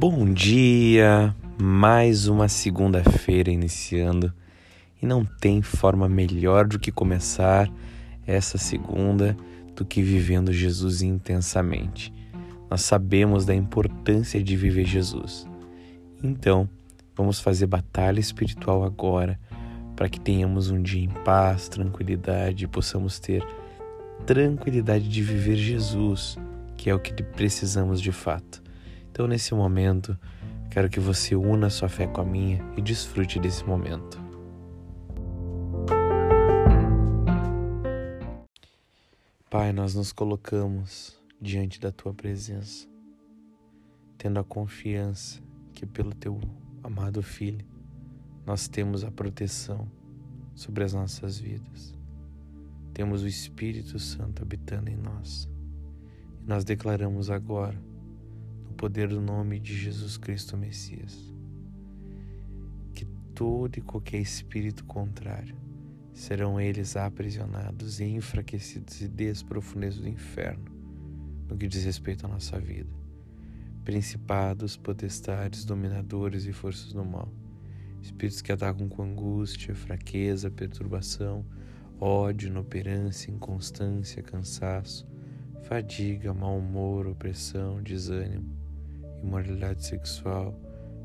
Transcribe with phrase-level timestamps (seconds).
[0.00, 1.36] Bom dia!
[1.60, 4.32] Mais uma segunda-feira iniciando
[5.02, 7.70] e não tem forma melhor do que começar
[8.26, 9.36] essa segunda
[9.76, 12.10] do que vivendo Jesus intensamente.
[12.70, 15.46] Nós sabemos da importância de viver Jesus.
[16.24, 16.66] Então,
[17.14, 19.38] vamos fazer batalha espiritual agora
[19.94, 23.46] para que tenhamos um dia em paz, tranquilidade e possamos ter
[24.24, 26.38] tranquilidade de viver Jesus,
[26.74, 28.69] que é o que precisamos de fato.
[29.10, 30.16] Então, nesse momento,
[30.70, 34.20] quero que você una sua fé com a minha e desfrute desse momento.
[39.50, 42.86] Pai, nós nos colocamos diante da tua presença,
[44.16, 45.42] tendo a confiança
[45.74, 46.40] que pelo teu
[46.84, 47.66] amado Filho
[48.46, 49.90] nós temos a proteção
[50.54, 51.92] sobre as nossas vidas.
[52.94, 55.48] Temos o Espírito Santo habitando em nós.
[56.42, 57.89] E nós declaramos agora
[58.80, 61.14] poder do nome de Jesus Cristo Messias.
[62.94, 65.54] Que todo e qualquer espírito contrário
[66.14, 70.64] serão eles aprisionados e enfraquecidos e desprofundezos do inferno
[71.46, 72.88] no que diz respeito à nossa vida.
[73.84, 77.30] Principados, potestades, dominadores e forças do mal,
[78.00, 81.44] espíritos que atacam com angústia, fraqueza, perturbação,
[82.00, 85.06] ódio, inoperância, inconstância, cansaço,
[85.64, 88.59] fadiga, mau humor, opressão, desânimo,
[89.22, 90.58] imoralidade sexual,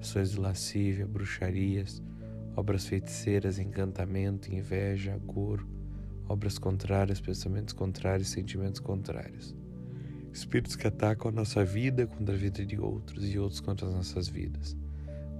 [0.00, 2.02] ações de lascívia, bruxarias,
[2.56, 5.66] obras feiticeiras, encantamento, inveja, agouro,
[6.28, 9.54] obras contrárias, pensamentos contrários, sentimentos contrários.
[10.32, 13.94] Espíritos que atacam a nossa vida contra a vida de outros e outros contra as
[13.94, 14.76] nossas vidas,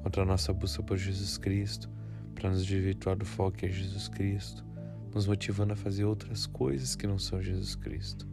[0.02, 1.88] contra a nossa busca por Jesus Cristo,
[2.34, 4.64] para nos desvirtuar do foco que é Jesus Cristo,
[5.14, 8.26] nos motivando a fazer outras coisas que não são Jesus Cristo,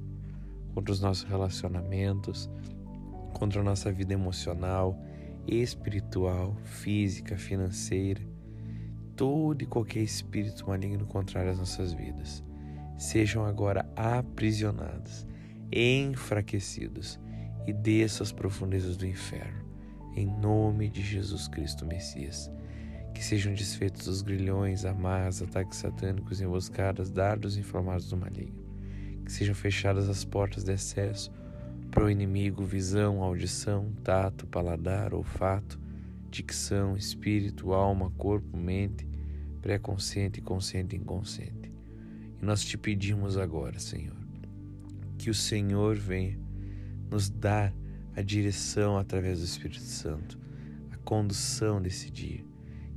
[0.74, 2.50] contra os nossos relacionamentos,
[3.34, 5.00] contra a nossa vida emocional,
[5.48, 8.22] espiritual, física, financeira,
[9.16, 12.44] todo e qualquer espírito maligno contrário às nossas vidas,
[12.98, 15.26] sejam agora aprisionados,
[15.72, 17.20] enfraquecidos
[17.66, 19.66] e desçam às profundezas do inferno,
[20.16, 22.52] em nome de Jesus Cristo Messias.
[23.14, 28.64] Que sejam desfeitos os grilhões, amarras, ataques satânicos, emboscadas, dardos inflamados do maligno.
[29.26, 31.32] Que sejam fechadas as portas de acesso
[31.92, 35.80] para o inimigo, visão, audição, tato, paladar, olfato,
[36.30, 39.08] dicção, espírito, alma, corpo, mente,
[39.62, 41.72] pré-consciente, consciente e inconsciente.
[42.42, 44.18] E nós te pedimos agora, Senhor,
[45.18, 46.38] que o Senhor venha
[47.10, 47.74] nos dar
[48.16, 50.38] a direção através do Espírito Santo,
[50.92, 52.44] a condução desse dia,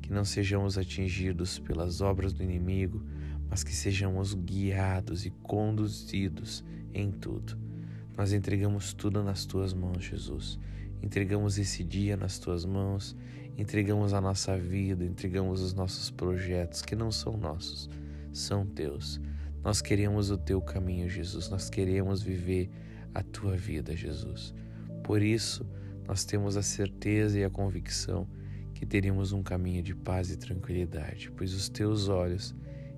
[0.03, 3.03] que não sejamos atingidos pelas obras do inimigo,
[3.49, 7.70] mas que sejamos guiados e conduzidos em tudo
[8.17, 10.59] nós entregamos tudo nas tuas mãos, Jesus.
[11.03, 13.17] Entregamos esse dia nas tuas mãos,
[13.57, 17.89] entregamos a nossa vida, entregamos os nossos projetos que não são nossos,
[18.33, 19.21] são teus.
[19.63, 21.49] Nós queremos o teu caminho, Jesus.
[21.49, 22.71] Nós queremos viver
[23.15, 24.55] a tua vida, Jesus.
[25.03, 25.67] Por isso,
[26.07, 28.29] nós temos a certeza e a convicção
[28.75, 32.55] que teremos um caminho de paz e tranquilidade, pois os teus olhos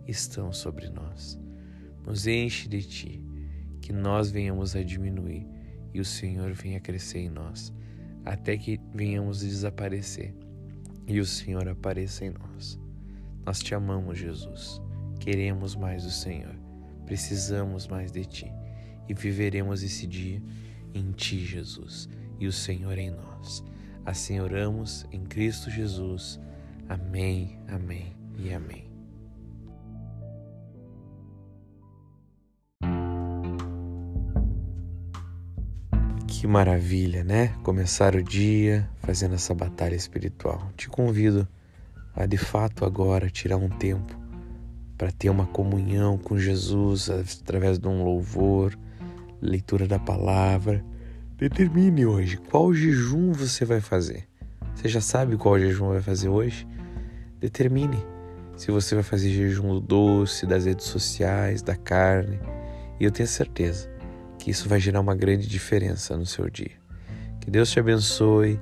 [0.07, 1.39] estão sobre nós.
[2.05, 3.23] Nos enche de ti
[3.83, 5.47] que nós venhamos a diminuir
[5.93, 7.71] e o Senhor venha crescer em nós,
[8.25, 10.35] até que venhamos a desaparecer
[11.07, 12.79] e o Senhor apareça em nós.
[13.45, 14.81] Nós te amamos, Jesus.
[15.21, 16.55] Queremos mais do Senhor.
[17.05, 18.53] Precisamos mais de ti
[19.09, 20.41] e viveremos esse dia
[20.95, 23.65] em ti, Jesus, e o Senhor em nós.
[24.07, 26.41] Assim oramos em Cristo Jesus.
[26.89, 28.92] Amém, amém e amém.
[36.43, 37.55] Que maravilha, né?
[37.63, 40.73] Começar o dia fazendo essa batalha espiritual.
[40.77, 41.47] Te convido
[42.17, 44.19] a de fato agora tirar um tempo
[44.99, 48.77] para ter uma comunhão com Jesus através de um louvor,
[49.41, 50.85] leitura da palavra.
[51.37, 54.25] Determine hoje qual jejum você vai fazer.
[54.75, 56.67] Você já sabe qual jejum vai fazer hoje?
[57.39, 58.05] Determine
[58.57, 62.41] se você vai fazer jejum do doce, das redes sociais, da carne.
[62.99, 63.92] E eu tenho certeza
[64.43, 66.73] que isso vai gerar uma grande diferença no seu dia.
[67.41, 68.61] Que Deus te abençoe.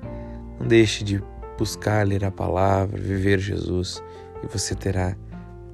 [0.58, 1.22] Não deixe de
[1.56, 4.02] buscar ler a palavra, viver Jesus
[4.44, 5.16] e você terá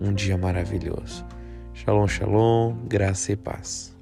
[0.01, 1.27] um dia maravilhoso.
[1.75, 3.96] Shalom, shalom, graça e paz.